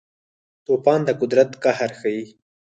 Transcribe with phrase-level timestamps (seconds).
[0.65, 2.23] طوفان د قدرت قهر ښيي.